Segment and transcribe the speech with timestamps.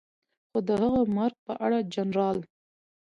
[0.49, 2.37] خو د هغه مرګ په اړه جنرال